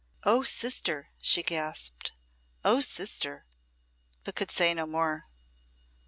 [0.23, 2.13] "Oh sister!" she gasped;
[2.65, 3.45] "oh sister!"
[4.23, 5.27] but could say no more.